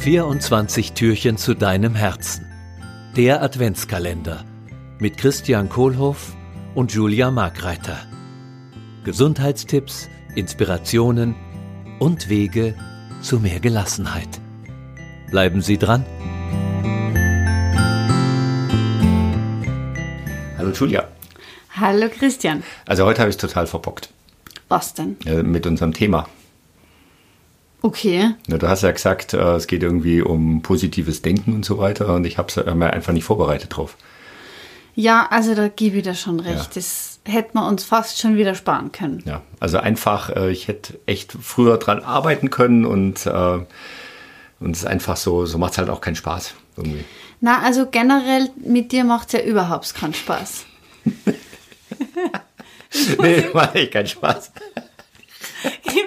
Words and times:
24 0.00 0.94
Türchen 0.94 1.36
zu 1.36 1.52
deinem 1.52 1.94
Herzen. 1.94 2.46
Der 3.18 3.42
Adventskalender 3.42 4.46
mit 4.98 5.18
Christian 5.18 5.68
Kohlhoff 5.68 6.34
und 6.74 6.94
Julia 6.94 7.30
Markreiter. 7.30 7.98
Gesundheitstipps, 9.04 10.08
Inspirationen 10.34 11.34
und 11.98 12.30
Wege 12.30 12.74
zu 13.20 13.40
mehr 13.40 13.60
Gelassenheit. 13.60 14.40
Bleiben 15.30 15.60
Sie 15.60 15.76
dran. 15.76 16.06
Hallo 20.56 20.70
Julia. 20.72 21.08
Hallo 21.76 22.08
Christian. 22.08 22.62
Also 22.86 23.04
heute 23.04 23.20
habe 23.20 23.28
ich 23.28 23.36
es 23.36 23.40
total 23.40 23.66
verbockt. 23.66 24.08
Was 24.68 24.94
denn? 24.94 25.18
Äh, 25.26 25.42
mit 25.42 25.66
unserem 25.66 25.92
Thema. 25.92 26.26
Okay. 27.82 28.34
Ja, 28.46 28.58
du 28.58 28.68
hast 28.68 28.82
ja 28.82 28.90
gesagt, 28.90 29.34
äh, 29.34 29.54
es 29.54 29.66
geht 29.66 29.82
irgendwie 29.82 30.20
um 30.20 30.62
positives 30.62 31.22
Denken 31.22 31.54
und 31.54 31.64
so 31.64 31.78
weiter 31.78 32.14
und 32.14 32.26
ich 32.26 32.38
habe 32.38 32.48
es 32.48 32.56
mir 32.56 32.92
einfach 32.92 33.12
nicht 33.12 33.24
vorbereitet 33.24 33.76
drauf. 33.76 33.96
Ja, 34.94 35.28
also 35.30 35.54
da 35.54 35.68
gebe 35.68 35.98
ich 35.98 36.02
dir 36.02 36.14
schon 36.14 36.40
recht. 36.40 36.56
Ja. 36.56 36.70
Das 36.74 37.20
hätte 37.24 37.50
man 37.54 37.68
uns 37.68 37.84
fast 37.84 38.18
schon 38.18 38.36
wieder 38.36 38.54
sparen 38.54 38.92
können. 38.92 39.22
Ja, 39.24 39.42
also 39.58 39.78
einfach, 39.78 40.30
äh, 40.30 40.50
ich 40.50 40.68
hätte 40.68 40.98
echt 41.06 41.32
früher 41.40 41.78
dran 41.78 42.02
arbeiten 42.02 42.50
können 42.50 42.84
und, 42.84 43.24
äh, 43.26 43.58
und 44.60 44.72
es 44.72 44.80
ist 44.80 44.86
einfach 44.86 45.16
so, 45.16 45.46
so 45.46 45.58
macht 45.58 45.72
es 45.72 45.78
halt 45.78 45.88
auch 45.88 46.00
keinen 46.00 46.16
Spaß 46.16 46.54
irgendwie. 46.76 47.04
Na, 47.40 47.62
also 47.62 47.86
generell 47.86 48.50
mit 48.56 48.92
dir 48.92 49.04
macht 49.04 49.28
es 49.28 49.40
ja 49.40 49.40
überhaupt 49.40 49.94
keinen 49.94 50.12
Spaß. 50.12 50.66
nee, 53.22 53.46
macht 53.54 53.74
echt 53.74 53.92
keinen 53.92 54.06
Spaß. 54.06 54.52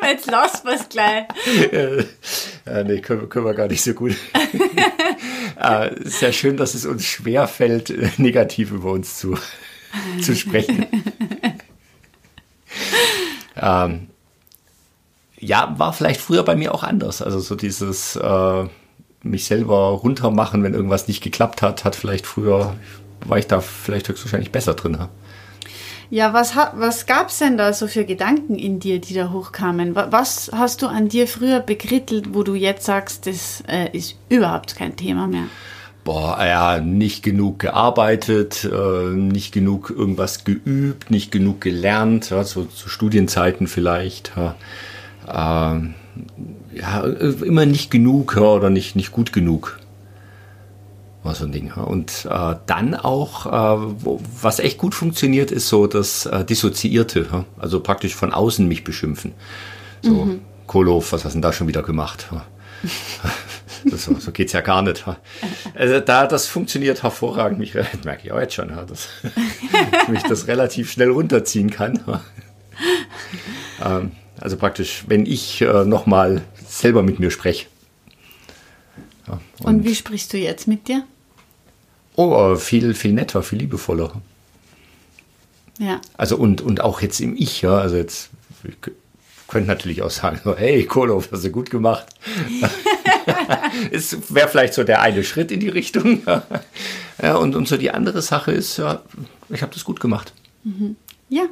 Jetzt 0.02 0.30
lass 0.30 0.64
was 0.66 0.90
gleich. 0.90 1.26
Ja, 2.66 2.84
nee, 2.84 3.00
können, 3.02 3.30
können 3.30 3.46
wir 3.46 3.54
gar 3.54 3.68
nicht 3.68 3.82
so 3.82 3.94
gut. 3.94 4.16
äh, 5.60 5.92
sehr 6.04 6.34
schön, 6.34 6.58
dass 6.58 6.76
es 6.76 6.86
uns 6.86 7.06
schwer 7.06 7.48
fällt, 7.48 7.90
äh, 7.90 8.10
negativ 8.18 8.72
über 8.72 8.92
uns 8.92 9.18
zu, 9.18 9.38
zu 10.22 10.36
sprechen. 10.36 10.86
ähm, 13.56 14.08
ja, 15.40 15.76
war 15.78 15.94
vielleicht 15.94 16.22
früher 16.22 16.44
bei 16.44 16.56
mir 16.56 16.74
auch 16.74 16.84
anders. 16.84 17.22
Also 17.22 17.40
so 17.40 17.56
dieses 17.56 18.16
äh, 18.16 18.66
mich 19.24 19.46
selber 19.46 19.90
runtermachen, 19.90 20.64
wenn 20.64 20.74
irgendwas 20.74 21.08
nicht 21.08 21.22
geklappt 21.22 21.62
hat, 21.62 21.86
hat 21.86 21.96
vielleicht 21.96 22.26
früher, 22.26 22.76
war 23.26 23.38
ich 23.38 23.48
da 23.48 23.62
vielleicht 23.62 24.10
höchstwahrscheinlich 24.10 24.52
besser 24.52 24.74
drin. 24.74 24.98
Ja? 25.00 25.10
Ja, 26.14 26.32
was, 26.32 26.56
was 26.56 27.08
gab 27.08 27.30
es 27.30 27.40
denn 27.40 27.58
da 27.58 27.74
so 27.74 27.88
für 27.88 28.06
Gedanken 28.06 28.54
in 28.54 28.80
dir, 28.80 29.02
die 29.02 29.16
da 29.16 29.32
hochkamen? 29.32 29.96
Wa- 29.96 30.10
Was 30.12 30.52
hast 30.54 30.84
du 30.84 30.88
an 30.88 31.10
dir 31.10 31.28
früher 31.28 31.60
bekrittelt, 31.60 32.36
wo 32.36 32.44
du 32.44 32.54
jetzt 32.54 32.86
sagst, 32.86 33.26
das 33.26 33.64
äh, 33.68 33.90
ist 33.98 34.16
überhaupt 34.30 34.76
kein 34.76 34.96
Thema 34.96 35.26
mehr? 35.26 35.46
Boah, 36.04 36.38
ja, 36.46 36.80
nicht 36.80 37.24
genug 37.24 37.58
gearbeitet, 37.58 38.64
äh, 38.72 39.10
nicht 39.16 39.54
genug 39.54 39.90
irgendwas 39.90 40.44
geübt, 40.44 41.10
nicht 41.10 41.32
genug 41.32 41.62
gelernt, 41.62 42.30
ja, 42.30 42.44
so 42.44 42.66
zu 42.66 42.90
Studienzeiten 42.90 43.66
vielleicht. 43.66 44.34
Ja, 44.36 44.54
ähm, 45.72 45.96
ja 46.76 47.06
immer 47.44 47.66
nicht 47.66 47.90
genug 47.90 48.38
oder 48.38 48.70
nicht, 48.70 48.96
nicht 48.96 49.12
gut 49.12 49.34
genug. 49.34 49.80
War 51.24 51.36
so 51.36 51.46
ein 51.46 51.52
Ding. 51.54 51.72
Und 51.72 52.28
äh, 52.30 52.56
dann 52.66 52.96
auch, 52.96 53.46
äh, 53.46 53.96
wo, 54.00 54.20
was 54.42 54.60
echt 54.60 54.78
gut 54.78 54.94
funktioniert, 54.94 55.52
ist 55.52 55.70
so 55.70 55.88
das 55.88 56.26
äh, 56.26 56.44
Dissoziierte. 56.44 57.28
Ja. 57.32 57.46
Also 57.58 57.80
praktisch 57.80 58.14
von 58.14 58.34
außen 58.34 58.68
mich 58.68 58.84
beschimpfen. 58.84 59.34
So, 60.02 60.36
Kolow, 60.68 61.12
was 61.14 61.24
hast 61.24 61.32
du 61.32 61.38
denn 61.38 61.42
da 61.42 61.54
schon 61.54 61.68
wieder 61.70 61.82
gemacht? 61.82 62.28
Ja. 62.30 62.46
Das, 63.86 64.04
so 64.06 64.16
so 64.20 64.32
geht's 64.34 64.52
ja 64.52 64.60
gar 64.60 64.82
nicht. 64.82 65.06
Also 65.76 66.00
da, 66.02 66.28
das 66.28 66.48
funktioniert 66.48 67.04
hervorragend. 67.04 67.58
Mich, 67.60 67.72
das 67.74 68.04
merke 68.04 68.26
ich 68.26 68.32
auch 68.34 68.40
jetzt 68.40 68.54
schon, 68.56 68.68
dass 68.68 69.08
ich 70.02 70.08
mich 70.10 70.24
das 70.24 70.48
relativ 70.48 70.92
schnell 70.92 71.10
runterziehen 71.10 71.70
kann. 71.70 72.00
Ähm, 73.82 74.12
Also 74.42 74.58
praktisch, 74.58 75.06
wenn 75.08 75.26
ich 75.26 75.62
äh, 75.62 75.86
nochmal 75.86 76.42
selber 76.68 77.02
mit 77.02 77.20
mir 77.20 77.32
spreche. 77.32 77.68
Ja, 79.28 79.40
Und 79.64 79.86
wie 79.86 79.96
sprichst 79.96 80.34
du 80.34 80.38
jetzt 80.38 80.68
mit 80.68 80.90
dir? 80.90 81.06
Oh, 82.16 82.54
äh, 82.54 82.56
viel, 82.58 82.94
viel 82.94 83.14
netter, 83.14 83.44
viel 83.44 83.60
liebevoller. 83.60 84.22
Ja. 85.80 86.00
Also 86.18 86.38
und, 86.38 86.62
und 86.62 86.82
auch 86.82 87.02
jetzt 87.02 87.20
im 87.20 87.36
Ich, 87.36 87.62
ja, 87.62 87.78
also 87.78 87.96
jetzt, 87.96 88.30
könnte 89.48 89.68
natürlich 89.68 90.02
auch 90.02 90.10
sagen, 90.10 90.40
so, 90.44 90.56
hey, 90.56 90.84
Kolow, 90.86 91.24
hast 91.32 91.44
du 91.44 91.50
gut 91.52 91.70
gemacht. 91.70 92.08
Es 93.92 94.34
wäre 94.34 94.48
vielleicht 94.48 94.74
so 94.74 94.84
der 94.84 95.02
eine 95.02 95.24
Schritt 95.24 95.52
in 95.52 95.60
die 95.60 95.70
Richtung. 95.70 96.22
Ja, 97.22 97.36
und, 97.36 97.56
und 97.56 97.68
so 97.68 97.78
die 97.78 97.92
andere 97.92 98.22
Sache 98.22 98.52
ist, 98.52 98.78
ja, 98.78 99.02
ich 99.50 99.62
habe 99.62 99.74
das 99.74 99.84
gut 99.84 100.00
gemacht. 100.00 100.34
Ja, 101.30 101.44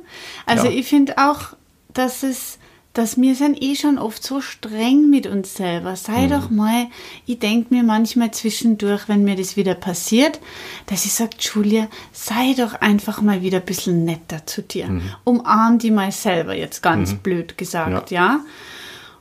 also 0.46 0.66
Ja. 0.68 0.72
ich 0.72 0.88
finde 0.88 1.18
auch, 1.18 1.54
dass 1.94 2.24
es, 2.24 2.58
dass 2.94 3.20
wir 3.20 3.36
sind 3.36 3.62
eh 3.62 3.76
schon 3.76 3.98
oft 3.98 4.22
so 4.22 4.42
streng 4.42 5.10
mit 5.10 5.26
uns 5.28 5.56
selber. 5.56 5.96
Sei 5.96 6.28
doch 6.28 6.50
mal, 6.50 6.88
ich 7.26 7.40
denke 7.40 7.74
mir 7.74 7.84
manchmal 7.84 8.32
zwischendurch, 8.32 9.08
wenn 9.08 9.24
mir 9.24 9.36
das 9.36 9.56
wieder 9.56 9.76
passiert, 9.76 10.40
dass 10.88 11.06
ich 11.06 11.14
sage, 11.14 11.38
Julia, 11.40 11.88
sei 12.12 12.54
doch 12.58 12.74
einfach 12.76 13.22
mal 13.22 13.42
wieder 13.42 13.60
ein 13.60 13.66
bisschen 13.66 14.04
netter 14.04 14.46
zu 14.46 14.62
dir. 14.62 15.02
Umarm 15.24 15.80
die 15.80 15.92
mal 15.92 16.12
selber, 16.12 16.54
jetzt 16.54 16.82
ganz 16.84 17.14
blöd 17.14 17.58
gesagt, 17.58 18.12
ja. 18.12 18.42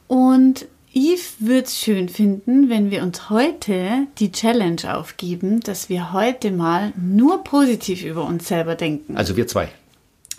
Und 0.09 0.67
ich 0.93 1.21
würde 1.39 1.67
es 1.67 1.79
schön 1.79 2.09
finden, 2.09 2.69
wenn 2.69 2.91
wir 2.91 3.05
uns 3.05 3.31
heute 3.31 4.09
die 4.19 4.33
Challenge 4.33 4.83
aufgeben, 4.97 5.61
dass 5.61 5.89
wir 5.89 6.13
heute 6.13 6.51
mal 6.51 6.93
nur 7.01 7.45
positiv 7.45 8.03
über 8.03 8.25
uns 8.25 8.49
selber 8.49 8.75
denken. 8.75 9.17
Also 9.17 9.37
wir 9.37 9.47
zwei, 9.47 9.69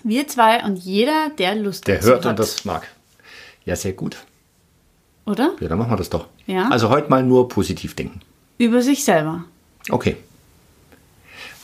Wir 0.03 0.27
zwei 0.27 0.61
und 0.65 0.75
jeder, 0.75 1.29
der 1.37 1.55
Lust 1.55 1.87
der 1.87 2.01
hört 2.01 2.25
hat. 2.25 2.31
und 2.31 2.39
das 2.39 2.65
mag. 2.65 2.85
Ja, 3.65 3.75
sehr 3.75 3.93
gut. 3.93 4.17
Oder? 5.25 5.53
Ja, 5.59 5.67
dann 5.67 5.77
machen 5.77 5.91
wir 5.91 5.97
das 5.97 6.09
doch. 6.09 6.27
Ja. 6.47 6.69
Also 6.69 6.89
heute 6.89 7.09
mal 7.09 7.23
nur 7.23 7.47
positiv 7.47 7.95
denken. 7.95 8.21
Über 8.57 8.81
sich 8.81 9.03
selber. 9.03 9.43
Okay. 9.89 10.17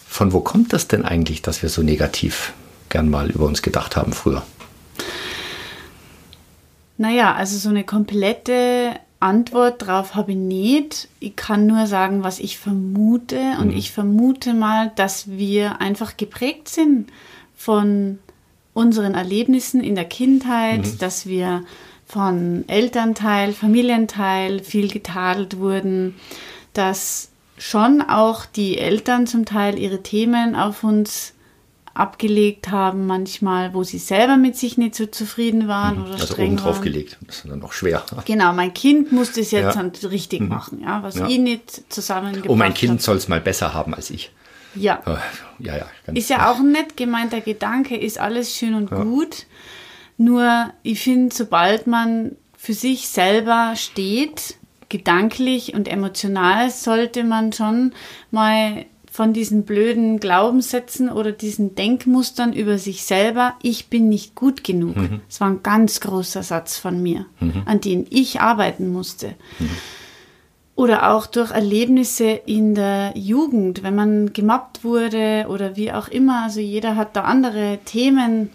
Von 0.08 0.34
wo 0.34 0.40
kommt 0.40 0.74
das 0.74 0.88
denn 0.88 1.06
eigentlich, 1.06 1.42
dass 1.42 1.62
wir 1.62 1.70
so 1.70 1.82
negativ 1.84 2.54
gern 2.90 3.10
mal 3.10 3.30
über 3.30 3.46
uns 3.46 3.62
gedacht 3.62 3.96
haben 3.96 4.14
früher? 4.14 4.44
Naja, 6.98 7.36
also 7.36 7.58
so 7.58 7.70
eine 7.70 7.84
komplette 7.84 9.00
Antwort 9.20 9.86
drauf 9.86 10.16
habe 10.16 10.32
ich 10.32 10.38
nicht. 10.38 11.08
Ich 11.20 11.36
kann 11.36 11.68
nur 11.68 11.88
sagen, 11.88 12.24
was 12.24 12.40
ich 12.40 12.58
vermute. 12.58 13.40
Und 13.60 13.72
ich 13.72 13.92
vermute 13.92 14.54
mal, 14.54 14.92
dass 14.96 15.30
wir 15.30 15.82
einfach 15.82 16.18
geprägt 16.18 16.70
sind 16.70 17.10
von 17.56 18.20
unseren 18.74 19.16
Erlebnissen 19.16 19.84
in 19.84 19.96
der 19.96 20.06
Kindheit, 20.06 21.02
dass 21.02 21.26
wir 21.26 21.64
von 22.08 22.64
Elternteil, 22.68 23.54
Familienteil 23.54 24.64
viel 24.64 24.88
getadelt 24.88 25.58
wurden, 25.58 26.16
dass 26.74 27.30
schon 27.58 28.02
auch 28.02 28.46
die 28.46 28.78
Eltern 28.78 29.28
zum 29.28 29.46
Teil 29.46 29.78
ihre 29.78 30.02
Themen 30.04 30.56
auf 30.56 30.84
uns 30.84 31.34
abgelegt 31.94 32.70
haben, 32.70 33.08
manchmal, 33.08 33.74
wo 33.74 33.84
sie 33.84 33.98
selber 33.98 34.38
mit 34.38 34.56
sich 34.56 34.78
nicht 34.78 34.94
so 34.94 35.08
zufrieden 35.08 35.68
waren 35.68 36.00
oder 36.04 36.12
Also 36.14 36.28
streng 36.36 36.50
oben 36.50 36.58
drauf 36.58 36.76
waren. 36.76 36.84
gelegt. 36.84 37.18
Das 37.26 37.38
ist 37.38 37.50
dann 37.50 37.58
noch 37.60 37.74
schwer. 37.74 38.04
Genau, 38.26 38.54
mein 38.54 38.72
Kind 38.74 39.12
muss 39.12 39.32
das 39.32 39.50
jetzt 39.50 39.76
Ja. 39.76 40.08
richtig 40.10 40.42
machen, 40.42 40.82
ja, 40.84 41.02
was 41.02 41.16
Ja. 41.16 41.28
ich 41.28 41.40
nicht 41.40 41.92
zusammengebracht 41.92 42.50
Oh, 42.52 42.56
mein 42.56 42.76
Kind 42.76 43.02
soll 43.02 43.18
es 43.18 43.28
mal 43.28 43.42
besser 43.42 43.74
haben 43.74 43.96
als 43.96 44.12
ich. 44.12 44.32
Ja, 44.76 45.02
Ja, 45.58 45.76
ja. 45.78 45.86
Ist 46.14 46.30
ja 46.30 46.52
auch 46.52 46.60
ein 46.60 46.72
nett 46.72 46.96
gemeinter 46.96 47.42
Gedanke, 47.42 47.98
ist 47.98 48.20
alles 48.20 48.56
schön 48.56 48.76
und 48.76 48.92
gut. 48.92 49.48
Nur, 50.18 50.72
ich 50.84 51.02
finde, 51.02 51.34
sobald 51.34 51.88
man 51.88 52.36
für 52.58 52.74
sich 52.74 53.08
selber 53.08 53.74
steht, 53.76 54.56
gedanklich 54.90 55.74
und 55.74 55.88
emotional, 55.88 56.70
sollte 56.72 57.24
man 57.24 57.54
schon 57.54 57.94
mal 58.32 58.86
von 59.12 59.34
diesen 59.34 59.64
blöden 59.64 60.20
Glaubenssätzen 60.20 61.10
oder 61.10 61.32
diesen 61.32 61.74
Denkmustern 61.74 62.54
über 62.54 62.78
sich 62.78 63.04
selber, 63.04 63.56
ich 63.64 63.88
bin 63.88 64.10
nicht 64.10 64.36
gut 64.36 64.64
genug. 64.64 64.96
Das 65.28 65.42
war 65.42 65.50
ein 65.50 65.64
ganz 65.64 66.02
großer 66.02 66.44
Satz 66.44 66.78
von 66.78 67.02
mir, 67.02 67.26
an 67.66 67.82
den 67.82 68.06
ich 68.10 68.42
arbeiten 68.42 68.92
musste. 68.92 69.34
Oder 70.76 71.12
auch 71.12 71.26
durch 71.26 71.50
Erlebnisse 71.50 72.30
in 72.30 72.76
der 72.76 73.14
Jugend, 73.16 73.82
wenn 73.82 73.96
man 73.96 74.34
gemobbt 74.34 74.84
wurde 74.84 75.48
oder 75.50 75.76
wie 75.76 75.92
auch 75.92 76.08
immer. 76.10 76.44
Also 76.44 76.60
jeder 76.60 76.96
hat 76.96 77.16
da 77.16 77.22
andere 77.22 77.80
Themen, 77.86 78.52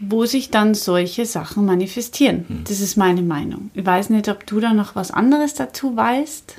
wo 0.00 0.26
sich 0.26 0.50
dann 0.50 0.74
solche 0.74 1.26
Sachen 1.26 1.64
manifestieren. 1.64 2.64
Das 2.68 2.80
ist 2.80 2.96
meine 2.96 3.22
Meinung. 3.22 3.70
Ich 3.74 3.86
weiß 3.86 4.10
nicht, 4.10 4.28
ob 4.28 4.46
du 4.46 4.60
da 4.60 4.72
noch 4.74 4.96
was 4.96 5.10
anderes 5.10 5.54
dazu 5.54 5.96
weißt. 5.96 6.56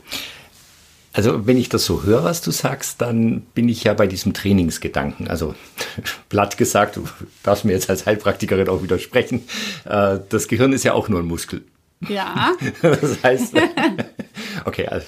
Also 1.14 1.48
wenn 1.48 1.58
ich 1.58 1.70
das 1.70 1.86
so 1.86 2.04
höre, 2.04 2.26
was 2.26 2.42
du 2.42 2.52
sagst, 2.52 3.02
dann 3.02 3.42
bin 3.54 3.70
ich 3.70 3.86
ja 3.86 3.94
bei 3.94 4.06
diesem 4.06 4.34
Trainingsgedanken. 4.34 5.30
Also 5.30 5.56
platt 6.30 6.58
gesagt, 6.58 6.98
du 6.98 7.08
darfst 7.42 7.64
mir 7.64 7.72
jetzt 7.72 7.90
als 7.90 8.06
Heilpraktikerin 8.06 8.68
auch 8.68 8.84
widersprechen, 8.84 9.44
äh, 9.86 10.20
das 10.28 10.48
Gehirn 10.50 10.74
ist 10.74 10.84
ja 10.84 10.94
auch 10.94 11.08
nur 11.08 11.20
ein 11.20 11.26
Muskel. 11.26 11.64
Ja, 12.10 12.52
Das 12.82 13.24
heißt, 13.24 13.54
Okay, 14.66 14.88
als, 14.88 15.08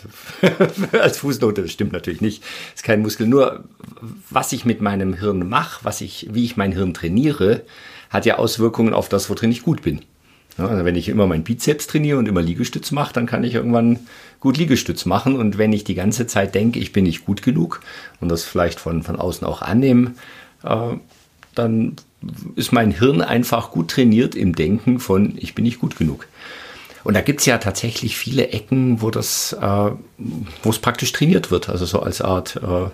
als 0.91 1.17
Fußnote, 1.17 1.63
das 1.63 1.71
stimmt 1.71 1.93
natürlich 1.93 2.21
nicht. 2.21 2.43
Ist 2.75 2.83
kein 2.83 3.01
Muskel. 3.01 3.27
Nur 3.27 3.63
was 4.29 4.51
ich 4.51 4.65
mit 4.65 4.81
meinem 4.81 5.13
Hirn 5.13 5.47
mache, 5.47 5.83
was 5.83 6.01
ich, 6.01 6.27
wie 6.31 6.45
ich 6.45 6.57
mein 6.57 6.71
Hirn 6.71 6.93
trainiere, 6.93 7.63
hat 8.09 8.25
ja 8.25 8.37
Auswirkungen 8.37 8.93
auf 8.93 9.09
das, 9.09 9.29
worin 9.29 9.51
ich 9.51 9.63
gut 9.63 9.81
bin. 9.81 10.01
Also 10.57 10.85
wenn 10.85 10.95
ich 10.95 11.07
immer 11.07 11.27
mein 11.27 11.43
Bizeps 11.43 11.85
trainiere 11.85 12.17
und 12.17 12.27
immer 12.27 12.41
Liegestütz 12.41 12.91
mache, 12.91 13.13
dann 13.13 13.27
kann 13.27 13.43
ich 13.43 13.53
irgendwann 13.53 13.99
gut 14.39 14.57
Liegestütz 14.57 15.05
machen. 15.05 15.35
Und 15.35 15.57
wenn 15.57 15.71
ich 15.71 15.83
die 15.83 15.93
ganze 15.93 16.25
Zeit 16.25 16.55
denke, 16.55 16.79
ich 16.79 16.93
bin 16.93 17.03
nicht 17.03 17.25
gut 17.25 17.43
genug 17.43 17.81
und 18.21 18.29
das 18.29 18.43
vielleicht 18.43 18.79
von, 18.79 19.03
von 19.03 19.17
außen 19.17 19.45
auch 19.45 19.61
annehme, 19.61 20.13
äh, 20.63 20.95
dann 21.53 21.95
ist 22.55 22.71
mein 22.71 22.91
Hirn 22.91 23.21
einfach 23.21 23.71
gut 23.71 23.91
trainiert 23.91 24.33
im 24.33 24.55
Denken 24.55 24.99
von, 24.99 25.33
ich 25.37 25.53
bin 25.53 25.63
nicht 25.63 25.79
gut 25.79 25.97
genug. 25.97 26.27
Und 27.03 27.13
da 27.13 27.21
gibt 27.21 27.39
es 27.41 27.45
ja 27.45 27.57
tatsächlich 27.59 28.17
viele 28.17 28.49
Ecken, 28.49 29.01
wo 29.01 29.11
das, 29.11 29.53
äh, 29.53 29.91
wo 30.63 30.69
es 30.69 30.79
praktisch 30.79 31.11
trainiert 31.13 31.51
wird, 31.51 31.69
also 31.69 31.85
so 31.85 32.01
als 32.01 32.21
Art 32.21 32.57
äh, 32.57 32.89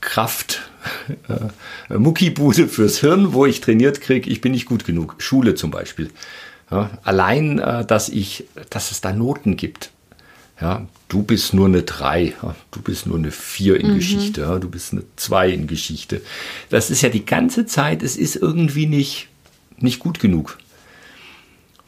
Kraft, 0.00 0.70
äh, 1.28 1.94
Muckibude 1.98 2.68
fürs 2.68 2.98
Hirn, 2.98 3.32
wo 3.32 3.46
ich 3.46 3.60
trainiert 3.60 4.00
kriege, 4.00 4.30
ich 4.30 4.40
bin 4.40 4.52
nicht 4.52 4.66
gut 4.66 4.84
genug. 4.84 5.16
Schule 5.18 5.54
zum 5.54 5.70
Beispiel. 5.70 6.10
Ja, 6.70 6.90
allein, 7.04 7.58
äh, 7.58 7.84
dass 7.84 8.08
ich, 8.08 8.44
dass 8.70 8.90
es 8.90 9.00
da 9.00 9.12
Noten 9.12 9.56
gibt. 9.56 9.90
Ja, 10.60 10.86
du 11.08 11.22
bist 11.22 11.52
nur 11.52 11.66
eine 11.66 11.82
3, 11.82 12.34
ja, 12.42 12.56
du 12.70 12.80
bist 12.80 13.06
nur 13.06 13.18
eine 13.18 13.30
4 13.30 13.78
in 13.78 13.90
mhm. 13.90 13.94
Geschichte, 13.96 14.40
ja, 14.40 14.58
du 14.58 14.70
bist 14.70 14.92
eine 14.92 15.02
2 15.16 15.50
in 15.50 15.66
Geschichte. 15.66 16.22
Das 16.70 16.90
ist 16.90 17.02
ja 17.02 17.10
die 17.10 17.26
ganze 17.26 17.66
Zeit, 17.66 18.02
es 18.02 18.16
ist 18.16 18.36
irgendwie 18.36 18.86
nicht, 18.86 19.28
nicht 19.78 19.98
gut 19.98 20.18
genug. 20.18 20.58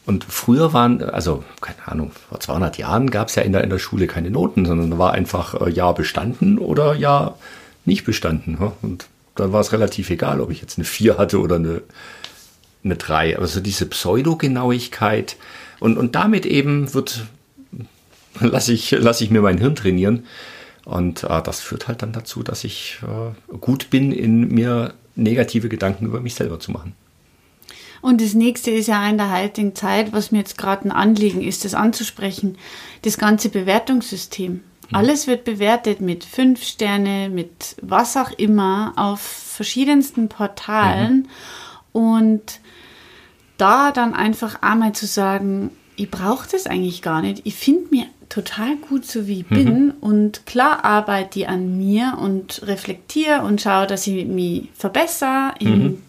Und 0.05 0.23
früher 0.23 0.73
waren, 0.73 1.03
also 1.03 1.43
keine 1.61 1.87
Ahnung, 1.87 2.11
vor 2.29 2.39
200 2.39 2.77
Jahren 2.77 3.11
gab 3.11 3.27
es 3.27 3.35
ja 3.35 3.43
in 3.43 3.51
der, 3.51 3.63
in 3.63 3.69
der 3.69 3.79
Schule 3.79 4.07
keine 4.07 4.31
Noten, 4.31 4.65
sondern 4.65 4.97
war 4.97 5.13
einfach 5.13 5.59
äh, 5.61 5.69
ja 5.69 5.91
bestanden 5.91 6.57
oder 6.57 6.95
ja 6.95 7.35
nicht 7.89 8.05
bestanden. 8.05 8.57
Und 8.81 9.07
dann 9.35 9.51
war 9.51 9.59
es 9.59 9.73
relativ 9.73 10.09
egal, 10.09 10.39
ob 10.39 10.51
ich 10.51 10.61
jetzt 10.61 10.77
eine 10.77 10.85
4 10.85 11.17
hatte 11.17 11.39
oder 11.39 11.55
eine, 11.55 11.81
eine 12.83 12.95
3. 12.95 13.37
Also 13.37 13.59
diese 13.59 13.85
Pseudogenauigkeit 13.85 15.35
und, 15.79 15.97
und 15.97 16.15
damit 16.15 16.45
eben 16.45 16.93
wird, 16.93 17.25
lasse 18.39 18.71
ich, 18.71 18.91
lass 18.91 19.21
ich 19.21 19.29
mir 19.29 19.41
mein 19.41 19.57
Hirn 19.57 19.75
trainieren. 19.75 20.25
Und 20.85 21.23
äh, 21.23 21.41
das 21.43 21.59
führt 21.59 21.87
halt 21.87 22.01
dann 22.01 22.13
dazu, 22.13 22.41
dass 22.41 22.63
ich 22.63 22.99
äh, 23.03 23.55
gut 23.57 23.89
bin, 23.89 24.11
in 24.11 24.47
mir 24.47 24.93
negative 25.15 25.69
Gedanken 25.69 26.05
über 26.05 26.21
mich 26.21 26.35
selber 26.35 26.59
zu 26.59 26.71
machen. 26.71 26.95
Und 28.01 28.21
das 28.21 28.33
nächste 28.33 28.71
ist 28.71 28.87
ja 28.87 29.07
in 29.09 29.17
der 29.17 29.31
heutigen 29.31 29.75
Zeit, 29.75 30.13
was 30.13 30.31
mir 30.31 30.39
jetzt 30.39 30.57
gerade 30.57 30.85
ein 30.85 30.91
Anliegen 30.91 31.41
ist, 31.41 31.65
das 31.65 31.73
anzusprechen, 31.73 32.57
das 33.01 33.17
ganze 33.17 33.49
Bewertungssystem. 33.49 34.61
Mhm. 34.89 34.95
Alles 34.95 35.27
wird 35.27 35.43
bewertet 35.43 36.01
mit 36.01 36.23
fünf 36.23 36.63
Sterne, 36.63 37.29
mit 37.29 37.75
was 37.81 38.17
auch 38.17 38.31
immer, 38.31 38.93
auf 38.95 39.21
verschiedensten 39.21 40.29
Portalen. 40.29 41.13
Mhm. 41.13 41.27
Und 41.91 42.59
da 43.57 43.91
dann 43.91 44.13
einfach 44.13 44.61
einmal 44.61 44.93
zu 44.93 45.05
sagen, 45.05 45.71
ich 45.95 46.09
brauche 46.09 46.47
das 46.49 46.65
eigentlich 46.65 47.01
gar 47.01 47.21
nicht. 47.21 47.41
Ich 47.43 47.55
finde 47.55 47.87
mir 47.91 48.05
total 48.29 48.77
gut, 48.77 49.05
so 49.05 49.27
wie 49.27 49.41
ich 49.41 49.49
mhm. 49.49 49.55
bin. 49.55 49.91
Und 49.91 50.45
klar 50.45 50.85
arbeite 50.85 51.39
ich 51.39 51.47
an 51.49 51.77
mir 51.77 52.17
und 52.21 52.61
reflektiere 52.65 53.41
und 53.41 53.61
schaue, 53.61 53.87
dass 53.87 54.07
ich 54.07 54.25
mich 54.25 54.69
verbessere 54.73 55.53
in 55.59 55.83
mhm. 55.83 56.01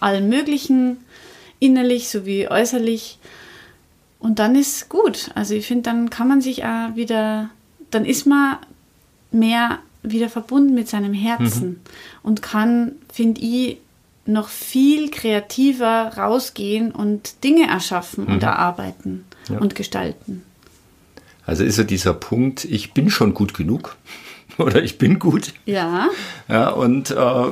allen 0.00 0.28
möglichen, 0.28 0.98
innerlich 1.58 2.08
sowie 2.08 2.48
äußerlich. 2.48 3.18
Und 4.18 4.38
dann 4.38 4.56
ist 4.56 4.88
gut. 4.88 5.30
Also 5.34 5.54
ich 5.54 5.66
finde, 5.66 5.82
dann 5.84 6.10
kann 6.10 6.28
man 6.28 6.40
sich 6.40 6.64
auch 6.64 6.94
wieder, 6.96 7.50
dann 7.94 8.04
ist 8.04 8.26
man 8.26 8.58
mehr 9.30 9.78
wieder 10.02 10.28
verbunden 10.28 10.74
mit 10.74 10.88
seinem 10.88 11.14
Herzen 11.14 11.68
mhm. 11.68 11.80
und 12.22 12.42
kann, 12.42 12.92
finde 13.12 13.40
ich, 13.40 13.78
noch 14.26 14.48
viel 14.48 15.10
kreativer 15.10 16.12
rausgehen 16.16 16.92
und 16.92 17.44
Dinge 17.44 17.68
erschaffen 17.68 18.24
mhm. 18.24 18.34
und 18.34 18.42
erarbeiten 18.42 19.24
ja. 19.48 19.58
und 19.58 19.74
gestalten. 19.74 20.42
Also 21.46 21.62
ist 21.64 21.76
ja 21.76 21.84
dieser 21.84 22.14
Punkt, 22.14 22.64
ich 22.64 22.92
bin 22.92 23.10
schon 23.10 23.34
gut 23.34 23.54
genug 23.54 23.96
oder 24.58 24.82
ich 24.82 24.98
bin 24.98 25.18
gut. 25.18 25.52
Ja. 25.66 26.08
Ja, 26.48 26.70
und 26.70 27.10
äh, 27.10 27.44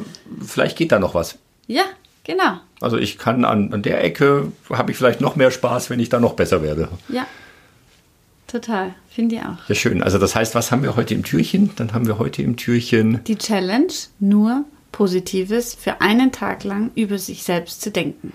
vielleicht 0.45 0.79
geht 0.79 0.93
da 0.93 0.99
noch 0.99 1.15
was. 1.15 1.37
Ja, 1.67 1.85
genau. 2.25 2.59
Also 2.81 2.97
ich 2.97 3.19
kann 3.19 3.45
an, 3.45 3.73
an 3.73 3.83
der 3.83 4.03
Ecke, 4.03 4.51
habe 4.71 4.91
ich 4.91 4.97
vielleicht 4.97 5.21
noch 5.21 5.37
mehr 5.37 5.51
Spaß, 5.51 5.91
wenn 5.91 6.01
ich 6.01 6.09
da 6.09 6.21
noch 6.21 6.35
besser 6.35 6.63
werde. 6.63 6.89
Ja, 7.09 7.27
total. 8.53 8.95
Finde 9.09 9.37
ich 9.37 9.41
auch. 9.43 9.69
Ja, 9.69 9.75
schön. 9.75 10.03
Also 10.03 10.19
das 10.19 10.35
heißt, 10.35 10.55
was 10.55 10.71
haben 10.71 10.83
wir 10.83 10.97
heute 10.97 11.15
im 11.15 11.25
Türchen? 11.25 11.71
Dann 11.77 11.93
haben 11.93 12.07
wir 12.07 12.19
heute 12.19 12.43
im 12.43 12.57
Türchen... 12.57 13.25
Die 13.25 13.37
Challenge, 13.37 13.93
nur 14.21 14.65
Positives 14.93 15.75
für 15.75 16.01
einen 16.01 16.31
Tag 16.33 16.65
lang 16.65 16.91
über 16.95 17.19
sich 17.19 17.43
selbst 17.43 17.81
zu 17.81 17.91
denken. 17.91 18.33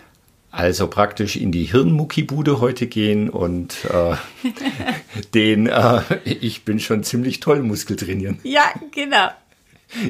Also 0.52 0.88
praktisch 0.88 1.36
in 1.36 1.52
die 1.52 1.66
Hirnmuckibude 1.66 2.60
heute 2.60 2.88
gehen 2.88 3.30
und 3.30 3.78
äh, 3.86 4.16
den 5.34 5.68
äh, 5.68 6.02
Ich 6.26 6.66
bin 6.66 6.80
schon 6.80 7.04
ziemlich 7.04 7.40
toll 7.40 7.62
Muskel 7.62 7.96
trainieren. 7.96 8.40
Ja, 8.44 8.64
genau. 8.92 9.30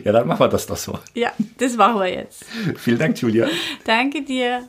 Ja, 0.04 0.12
dann 0.12 0.28
machen 0.28 0.40
wir 0.40 0.48
das 0.48 0.66
doch 0.66 0.78
so. 0.78 0.98
Ja, 1.14 1.34
das 1.58 1.76
machen 1.76 2.00
wir 2.00 2.08
jetzt. 2.08 2.46
Vielen 2.78 2.98
Dank, 2.98 3.22
Julia. 3.22 3.48
Danke 3.84 4.24
dir. 4.24 4.68